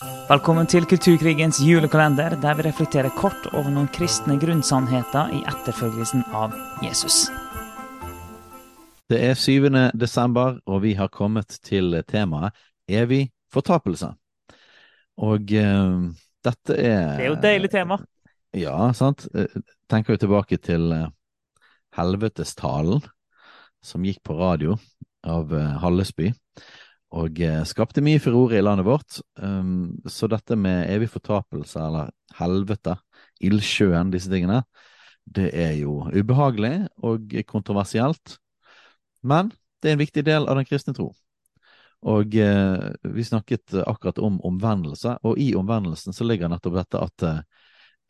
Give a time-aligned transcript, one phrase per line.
[0.00, 6.54] Velkommen til Kulturkrigens julekalender, der vi reflekterer kort over noen kristne grunnsannheter i etterfølgelsen av
[6.80, 7.26] Jesus.
[9.12, 9.68] Det er 7.
[10.00, 12.56] desember, og vi har kommet til temaet
[12.88, 14.08] evig fortapelse.
[15.20, 16.08] Og uh,
[16.48, 18.00] dette er Det er jo et deilig tema.
[18.56, 19.28] Ja, sant.
[19.36, 19.52] Eh,
[19.92, 21.08] Tenker jo tilbake til eh,
[21.98, 23.04] helvetestalen
[23.84, 24.80] som gikk på radio
[25.28, 25.52] av
[25.84, 26.32] Hallesby,
[27.10, 29.18] og eh, skapte mye furore i landet vårt.
[29.40, 32.94] Um, så dette med evig fortapelse, eller helvete,
[33.42, 34.62] ildsjøen, disse tingene,
[35.30, 38.38] det er jo ubehagelig og kontroversielt.
[39.22, 41.10] Men det er en viktig del av den kristne tro.
[42.10, 47.26] Og eh, vi snakket akkurat om omvendelse, og i omvendelsen så ligger nettopp dette at
[47.28, 47.42] eh,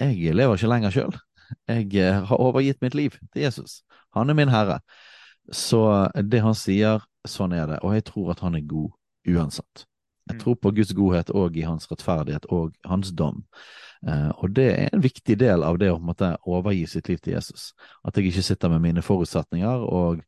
[0.00, 1.16] jeg lever ikke lenger sjøl.
[1.66, 3.80] Jeg eh, har overgitt mitt liv til Jesus.
[4.14, 4.78] Han er min herre.
[5.50, 5.82] Så
[6.14, 7.78] det han sier, sånn er det.
[7.82, 8.90] Og jeg tror at han er god
[9.28, 9.86] uansett.
[10.28, 10.40] Jeg Mm.
[10.40, 13.44] tror på Guds godhet og i hans rettferdighet og hans dom.
[14.06, 17.34] Eh, og det er en viktig del av det å måte overgi sitt liv til
[17.34, 17.72] Jesus.
[18.04, 20.22] At jeg ikke sitter med mine forutsetninger og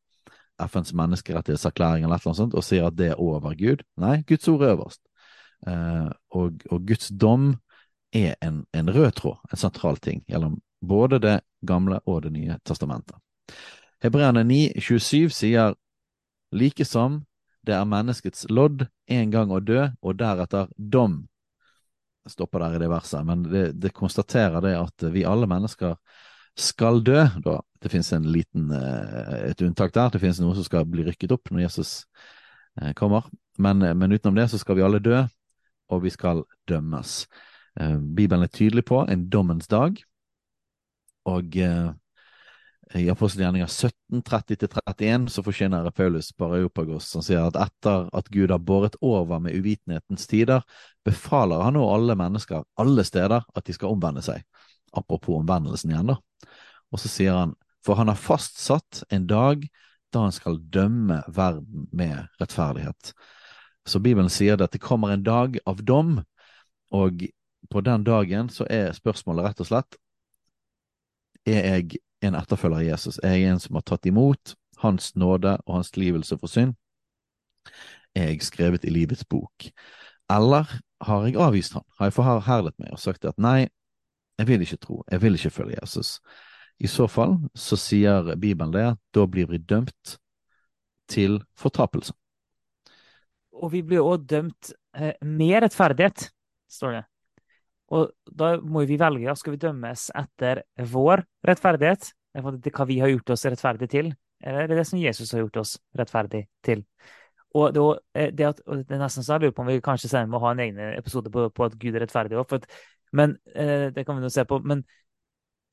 [0.59, 3.83] FNs menneskerettighetserklæring eller annet sånt og sier at det er over Gud.
[3.97, 5.01] Nei, Guds ord er øverst.
[5.67, 7.57] Eh, og, og Guds dom
[8.13, 12.59] er en, en rød tråd, en sentral ting, gjennom både Det gamle og Det nye
[12.67, 13.17] testamentet.
[14.03, 14.43] Hebreerne
[14.81, 15.75] 27 sier
[16.53, 17.23] like som
[17.67, 21.21] det er menneskets lodd en gang å dø, og deretter dom.
[22.27, 25.95] Jeg stopper der i det verset, men det, det konstaterer det at vi alle mennesker
[26.59, 27.23] skal dø.
[27.45, 27.61] Da.
[27.83, 30.11] Det finnes eh, et unntak der.
[30.11, 31.95] Det finnes noe som skal bli rykket opp når Jesus
[32.81, 33.31] eh, kommer.
[33.63, 35.23] Men, men utenom det så skal vi alle dø,
[35.93, 37.25] og vi skal dømmes.
[37.79, 40.03] Eh, Bibelen er tydelig på en dommens dag,
[41.31, 41.91] og eh,
[42.95, 48.97] i apostelgjerninga 17.30-31 så forkynner Paulus Paraeopagos som sier at etter at Gud har båret
[49.01, 50.65] over med uvitenhetens tider,
[51.05, 54.45] befaler han nå alle mennesker alle steder at de skal omvende seg.
[54.93, 56.19] Apropos omvendelsen igjen, da.
[56.93, 57.55] Og så sier han,
[57.87, 59.65] for han har fastsatt en dag
[60.13, 63.15] da han skal dømme verden med rettferdighet.
[63.89, 66.19] Så Bibelen sier det at det kommer en dag av dom,
[66.93, 67.25] og
[67.73, 69.97] på den dagen så er spørsmålet rett og slett
[71.49, 73.19] er jeg en etterfølger av Jesus?
[73.23, 76.75] Er jeg en som har tatt imot hans nåde og hans tilgivelse for synd?
[78.15, 79.69] Er jeg skrevet i livets bok?
[80.33, 80.71] Eller
[81.03, 81.85] har jeg avvist han?
[81.99, 83.69] Har jeg forherdet meg og sagt at nei,
[84.39, 86.17] jeg vil ikke tro, jeg vil ikke følge Jesus?
[86.83, 90.17] I så fall så sier Bibelen det, da blir vi dømt
[91.13, 92.15] til fortapelse.
[93.53, 96.31] Og vi blir også dømt eh, med rettferdighet,
[96.71, 97.03] står det.
[97.93, 103.13] Og da må vi velge, skal vi dømmes etter vår rettferdighet, eller hva vi har
[103.13, 106.87] gjort oss rettferdig til, eller er det det som Jesus har gjort oss rettferdig til?
[107.53, 107.83] Og det,
[108.39, 110.41] det, at, og det er nesten så jeg lurer på om vi kanskje senere må
[110.41, 112.65] ha en egen episode på, på at Gud er rettferdig òg,
[113.13, 114.59] men eh, det kan vi nå se på.
[114.65, 114.85] Men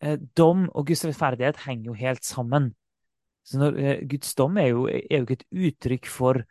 [0.03, 2.73] eh, dom og Guds rettferdighet henger jo helt sammen.
[3.47, 6.43] Så når, eh, Guds dom er jo, er jo ikke et uttrykk for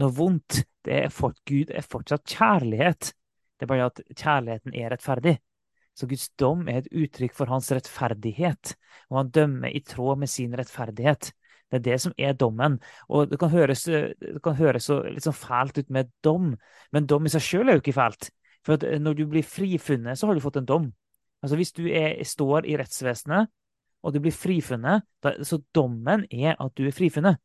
[0.00, 0.64] noe vondt.
[0.84, 3.14] Det er fort, Gud er fortsatt kjærlighet.
[3.58, 5.38] Det er bare at kjærligheten er rettferdig.
[5.94, 8.74] Så Guds dom er et uttrykk for hans rettferdighet,
[9.12, 11.30] og han dømmer i tråd med sin rettferdighet.
[11.70, 12.80] Det er det som er dommen.
[13.08, 16.52] Og det kan høres, det kan høres så, litt sånn fælt ut med dom,
[16.94, 18.30] men dom i seg sjøl er jo ikke fælt.
[18.66, 20.90] For at når du blir frifunnet, så har du fått en dom.
[21.44, 23.50] Altså Hvis du er, står i rettsvesenet,
[24.04, 25.04] og du blir frifunnet,
[25.44, 27.40] så dommen er at du er frifunnet.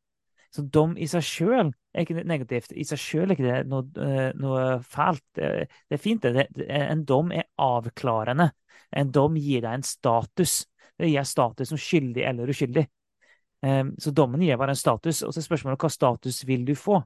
[0.55, 2.71] Så dom i seg sjøl er ikke negativt.
[2.73, 5.23] I seg sjøl er ikke det noe, eh, noe fælt.
[5.37, 6.47] Det, er fint, det.
[6.69, 8.49] En dom er avklarende.
[8.97, 10.63] En dom gir deg en status.
[10.97, 12.87] Det gir status som skyldig eller uskyldig.
[13.61, 15.21] Um, så dommen gir bare en status.
[15.27, 17.01] Og så er spørsmålet hva status vil du få?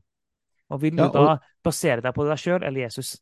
[0.70, 3.18] Og vil du Ja, og- da basere deg på deg sjøl eller Jesus?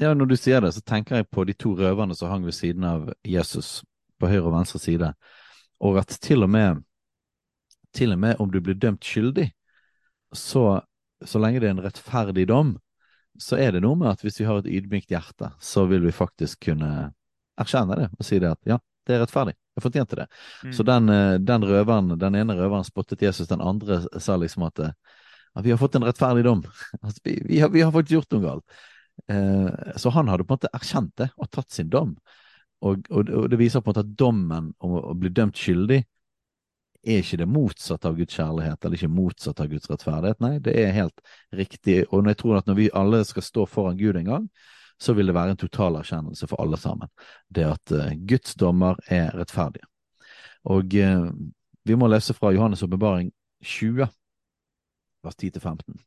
[0.00, 2.52] Ja, når du sier det, så tenker jeg på de to røverne som hang ved
[2.52, 3.82] siden av Jesus,
[4.18, 5.14] på høyre og venstre side,
[5.80, 6.82] og at til og med
[7.96, 9.50] til og med om du blir dømt skyldig,
[10.32, 10.80] så,
[11.24, 12.76] så lenge det er en rettferdig dom,
[13.40, 16.14] så er det noe med at hvis vi har et ydmykt hjerte, så vil vi
[16.14, 17.12] faktisk kunne
[17.60, 19.54] erkjenne det og si det at ja, det er rettferdig.
[19.76, 20.26] Jeg fortjente det.
[20.64, 20.72] Mm.
[20.76, 24.78] Så den, eh, den røveren, den ene røveren spottet Jesus, den andre sa liksom at,
[24.84, 24.92] eh,
[25.56, 26.62] at vi har fått en rettferdig dom.
[27.08, 28.76] At vi, vi, har, vi har faktisk gjort noe galt.
[29.28, 32.14] Eh, så han hadde på en måte erkjent det og tatt sin dom.
[32.82, 36.02] Og, og, og det viser på en måte at dommen om å bli dømt skyldig
[37.02, 40.40] er ikke det motsatte av Guds kjærlighet, eller ikke motsatt av Guds rettferdighet.
[40.44, 42.02] Nei, det er helt riktig.
[42.10, 44.46] Og jeg tror at når vi alle skal stå foran Gud en gang,
[45.02, 47.10] så vil det være en total erkjennelse for alle sammen.
[47.50, 49.88] Det at eh, Guds dommer er rettferdige.
[50.70, 51.26] Og eh,
[51.88, 53.32] vi må lese fra Johannes' åpenbaring
[53.66, 54.06] 20,
[55.26, 55.98] vers 10-15.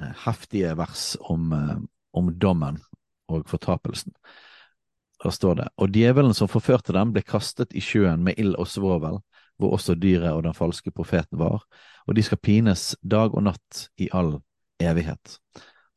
[0.00, 1.76] Eh, heftige vers om, eh,
[2.12, 2.80] om dommen
[3.28, 4.12] og fortapelsen.
[5.22, 8.66] Da står det, og djevelen som forførte dem, ble kastet i sjøen med ild og
[8.68, 9.20] svovel,
[9.62, 11.62] hvor også dyret og den falske profeten var,
[12.06, 14.36] og de skal pines dag og natt i all
[14.82, 15.38] evighet.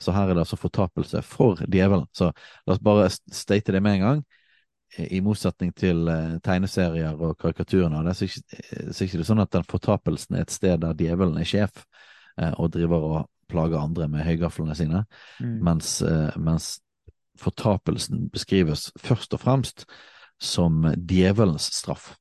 [0.02, 2.08] Så her er det altså fortapelse for djevelen.
[2.14, 2.32] Så
[2.68, 4.26] la oss bare state det med en gang.
[4.96, 9.66] I motsetning til eh, tegneserier og karikaturene, så er ikke, ikke det sånn at den
[9.68, 11.82] fortapelsen er et sted der djevelen er sjef
[12.40, 13.18] eh, og driver og
[13.52, 15.04] plager andre med høygaflene sine,
[15.42, 15.58] mm.
[15.66, 16.78] mens, eh, mens
[17.42, 19.86] fortapelsen beskrives først og fremst
[20.42, 22.14] som djevelens straff,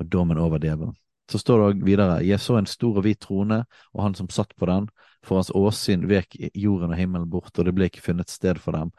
[0.00, 0.96] og dommen over djevelen.
[1.30, 3.60] Så står det òg videre, jeg så en stor og hvit trone,
[3.94, 4.88] og han som satt på den,
[5.22, 8.74] for hans åsyn vek jorden og himmelen bort, og det ble ikke funnet sted for
[8.74, 8.90] dem.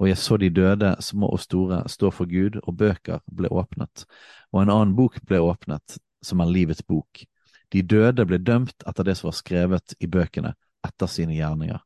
[0.00, 4.06] Og jeg så de døde, små og store, stå for Gud, og bøker ble åpnet.
[4.50, 7.22] Og en annen bok ble åpnet, som er livets bok.
[7.70, 10.56] De døde ble dømt etter det som var skrevet i bøkene,
[10.86, 11.82] etter sine gjerninger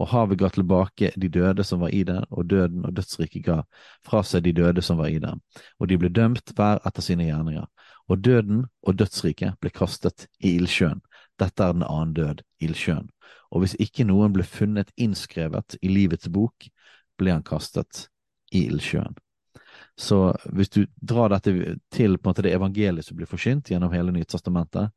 [0.00, 3.58] og havet ga tilbake de døde som var i det, og døden og dødsriket ga
[4.06, 5.32] fra seg de døde som var i det,
[5.78, 7.66] og de ble dømt hver etter sine gjerninger.
[8.12, 11.00] Og døden og dødsriket ble kastet i ildsjøen.
[11.40, 13.08] Dette er den annen død, ildsjøen.
[13.52, 16.68] Og hvis ikke noen ble funnet innskrevet i livets bok,
[17.16, 18.06] ble han kastet
[18.52, 19.16] i ildsjøen.
[19.96, 23.92] Så hvis du drar dette til på en måte det evangeliet som blir forsynt gjennom
[23.92, 24.92] hele Nytestamentet,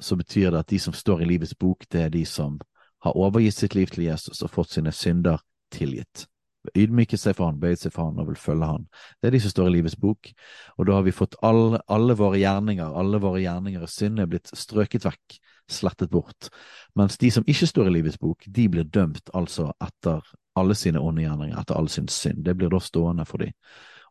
[0.00, 2.58] så betyr det at de som står i livets bok, det er de som
[3.04, 5.42] har overgitt sitt liv til Jesus og fått sine synder
[5.74, 6.26] tilgitt.
[6.74, 8.86] Ydmyket seg for han, bøyd seg for han og vil følge han.
[9.20, 10.30] Det er de som står i livets bok.
[10.76, 14.28] Og da har vi fått alle, alle våre gjerninger, alle våre gjerninger og synd er
[14.30, 15.38] blitt strøket vekk,
[15.70, 16.50] slettet bort.
[16.98, 20.24] Mens de som ikke står i livets bok, de blir dømt altså etter
[20.58, 22.42] alle sine onde gjerninger, etter all sin synd.
[22.44, 23.54] Det blir da stående for dem.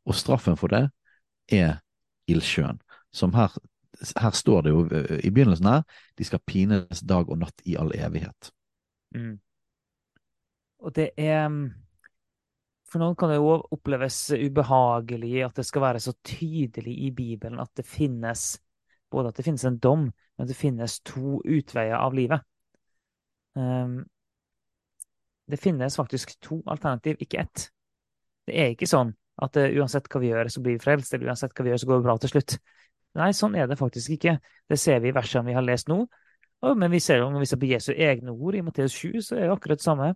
[0.07, 0.85] Og straffen for det
[1.51, 1.81] er
[2.31, 2.79] ildsjøen,
[3.13, 3.51] som her,
[4.19, 4.85] her står det jo
[5.23, 5.83] i begynnelsen her,
[6.17, 8.51] de skal pines dag og natt i all evighet.
[9.15, 9.37] Mm.
[10.83, 11.71] Og det er mm,
[12.87, 17.59] For noen kan det jo oppleves ubehagelig at det skal være så tydelig i Bibelen
[17.59, 18.53] at det finnes
[19.11, 22.43] både at det finnes en dom, men at det finnes to utveier av livet.
[23.55, 24.03] Um,
[25.47, 27.69] det finnes faktisk to alternativ, ikke ett.
[28.47, 29.13] Det er ikke sånn
[29.43, 31.81] at uh, uansett hva vi gjør, så blir vi frelst, eller uansett hva vi gjør,
[31.83, 32.57] så går det bra til slutt.
[33.17, 34.37] Nei, sånn er det faktisk ikke.
[34.69, 36.03] Det ser vi i versene vi har lest nå,
[36.67, 39.37] men vi ser jo når vi ser på Jesu egne ord i Matteus 7, så
[39.37, 40.11] er det akkurat det samme.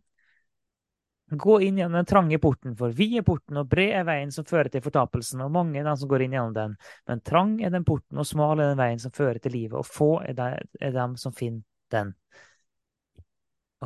[1.31, 4.43] Gå inn gjennom den trange porten, for vi er porten, og bred er veien som
[4.47, 6.73] fører til fortapelsen, og mange er de som går inn gjennom den.
[7.07, 9.87] Men trang er den porten, og smal er den veien som fører til livet, og
[9.87, 10.49] få er de,
[10.81, 11.63] er de som finner
[11.95, 12.11] den.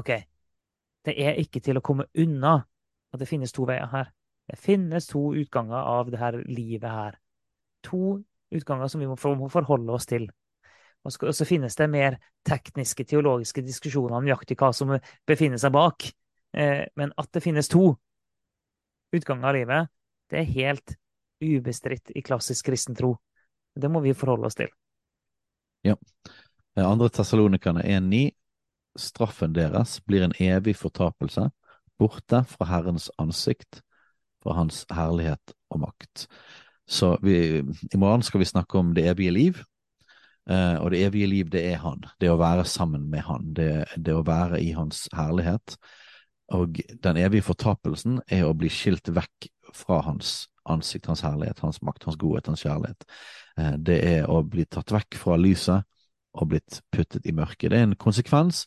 [0.02, 0.10] Ok,
[1.06, 2.58] det er ikke til å komme unna
[3.14, 4.10] at det finnes to veier her.
[4.50, 7.22] Det finnes to utganger av det her livet her.
[7.86, 8.18] To
[8.54, 10.28] utganger som vi må forholde oss til.
[11.06, 14.96] Og så finnes det mer tekniske, teologiske diskusjoner om nøyaktig hva som
[15.30, 16.10] befinner seg bak.
[16.56, 17.90] Eh, men at det finnes to
[19.16, 19.92] utganger av livet,
[20.32, 20.96] det er helt
[21.44, 23.16] ubestridt i klassisk kristen tro.
[23.76, 24.72] Det må vi forholde oss til.
[25.86, 25.98] Ja.
[26.80, 28.30] Andre Tessalonikerne 1,9.
[28.96, 31.50] Straffen deres blir en evig fortapelse,
[32.00, 33.82] borte fra Herrens ansikt,
[34.44, 36.28] fra Hans herlighet og makt.
[36.88, 39.64] Så vi, i morgen skal vi snakke om det evige liv,
[40.46, 42.04] Uh, og det evige liv, det er han.
[42.22, 43.48] Det å være sammen med han.
[43.58, 45.74] Det, det, å være i hans herlighet.
[46.54, 51.82] Og den evige fortapelsen er å bli skilt vekk fra hans ansikt, hans herlighet, hans
[51.86, 53.06] makt, hans godhet, hans kjærlighet.
[53.58, 55.86] Uh, det er å bli tatt vekk fra lyset
[56.36, 57.72] og blitt puttet i mørket.
[57.72, 58.66] Det er en konsekvens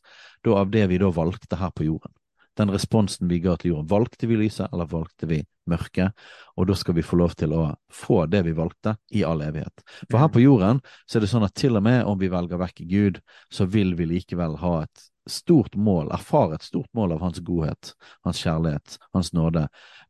[0.49, 2.15] av det vi da valgte her på jorden
[2.59, 3.91] den responsen vi ga til jorden.
[3.91, 6.17] Valgte vi lyset, eller valgte vi mørket?
[6.59, 9.85] Og da skal vi få lov til å få det vi valgte, i all evighet.
[10.09, 12.61] For her på jorden så er det sånn at til og med om vi velger
[12.61, 13.23] vekk Gud,
[13.53, 17.93] så vil vi likevel ha et stort mål, erfare et stort mål av hans godhet,
[18.25, 19.67] hans kjærlighet, hans nåde,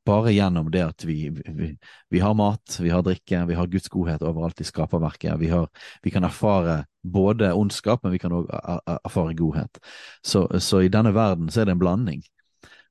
[0.06, 1.72] bare gjennom det at vi, vi,
[2.10, 5.36] vi har mat, vi har drikke, vi har Guds godhet overalt i skaperverket.
[5.40, 5.68] Vi, har,
[6.02, 9.80] vi kan erfare både ondskap, men vi kan òg erfare godhet.
[10.22, 12.22] Så, så, i denne verden så er det en blanding.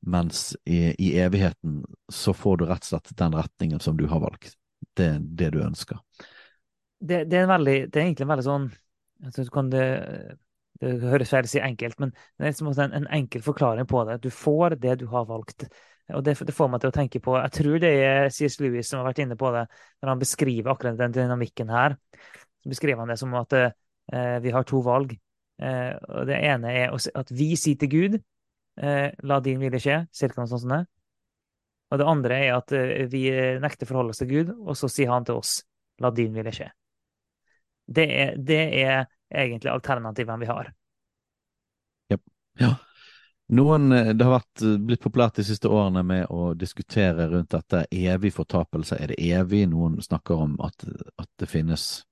[0.06, 1.82] Mens i, i, evigheten
[2.14, 4.54] så får du rett og slett den retningen som du har valgt.
[4.98, 6.00] Det det du ønsker.
[7.00, 8.70] Det, det, er, veldig, det er, egentlig en veldig sånn
[9.72, 9.84] det,
[10.82, 14.04] det høres feil å si enkelt, men det er liksom en, en, enkel forklaring på
[14.10, 14.20] det.
[14.24, 15.68] Du får det du har valgt.
[16.16, 18.62] Og det, det, får meg til å tenke på Jeg tror det er C.S.
[18.64, 21.98] Lewis som har vært inne på det når han beskriver akkurat den dynamikken her.
[22.64, 25.12] Så beskriver han det som at eh, vi har to valg.
[25.60, 28.20] Eh, og Det ene er at vi sier til Gud
[28.78, 30.84] eh, la din vilje skje, cirka noe sånt det.
[31.92, 33.28] Og det andre er at eh, vi
[33.64, 35.62] nekter forholde oss til Gud, og så sier han til oss,
[36.04, 36.72] la din vilje skje.
[37.88, 40.74] Det er, det er egentlig alternativene vi har.
[42.12, 42.22] Yep.
[42.60, 42.74] Ja.
[43.48, 47.54] Noen, eh, Det har vært eh, blitt populært de siste årene med å diskutere rundt
[47.56, 49.00] dette evig fortapelse.
[49.00, 49.64] Er det evig?
[49.72, 50.84] Noen snakker om at,
[51.18, 52.04] at det finnes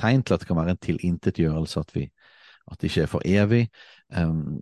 [0.00, 2.06] tegn til at det kan være en tilintetgjørelse, at, vi,
[2.70, 3.64] at det ikke er for evig.
[4.14, 4.60] Um,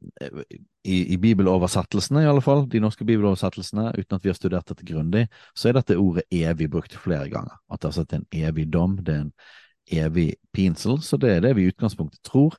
[0.85, 4.87] I i bibeloversettelsene, i alle fall, de norske bibeloversettelsene, uten at vi har studert dette
[4.89, 7.57] grundig, så er dette ordet evig brukt flere ganger.
[7.73, 9.33] At det er en evig dom, det er en
[10.05, 11.01] evig pinsel.
[11.03, 12.57] Så det er det vi i utgangspunktet tror.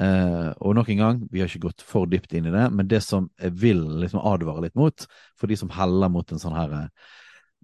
[0.00, 2.88] Uh, og nok en gang, vi har ikke gått for dypt inn i det, men
[2.88, 5.04] det som jeg vil liksom advare litt mot,
[5.36, 7.10] for de som heller mot en sånn her eh,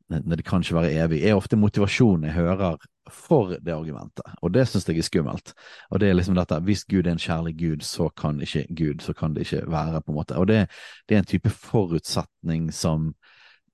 [0.09, 2.77] det kan ikke være evig, er ofte motivasjonen jeg hører
[3.15, 5.55] for det argumentet, og det syns jeg er skummelt.
[5.91, 9.03] Og det er liksom dette, hvis Gud er en kjærlig Gud, så kan ikke Gud,
[9.05, 10.39] så kan det ikke være, på en måte.
[10.39, 10.67] Og det,
[11.09, 13.13] det er en type forutsetning som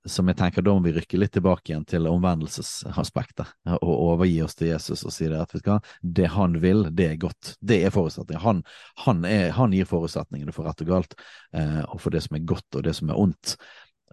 [0.05, 4.57] som jeg tenker da må vi rykke litt tilbake igjen til omvendelsesaspektet, og overgi oss
[4.57, 7.55] til Jesus og si det at vet du det han vil, det er godt.
[7.59, 8.43] Det er forutsetningen.
[8.43, 8.61] Han,
[9.05, 9.25] han,
[9.57, 11.17] han gir forutsetningene for rett og galt,
[11.57, 13.55] eh, og for det som er godt og det som er ondt.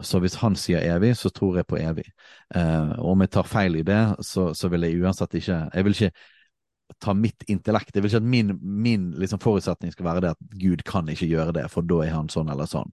[0.00, 2.06] Så hvis han sier evig, så tror jeg på evig.
[2.54, 5.84] Eh, og om jeg tar feil i det, så, så vil jeg uansett ikke Jeg
[5.84, 6.12] vil ikke
[7.00, 7.94] ta mitt intellekt.
[7.94, 11.28] Jeg vil ikke at min, min liksom forutsetning skal være det at Gud kan ikke
[11.30, 12.90] gjøre det, for da er han sånn eller sånn.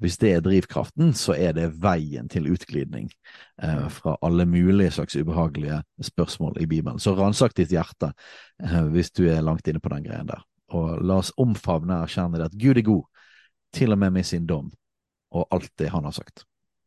[0.00, 3.10] Hvis det er drivkraften, så er det veien til utglidning
[3.62, 5.80] eh, fra alle mulige slags ubehagelige
[6.10, 7.00] spørsmål i Bibelen.
[7.02, 8.12] Så ransak ditt hjerte
[8.62, 10.44] eh, hvis du er langt inne på den greien der.
[10.76, 13.06] Og la oss omfavne og erkjenne det at Gud er god,
[13.74, 14.70] til og med med sin dom,
[15.30, 16.44] og alt det han har sagt.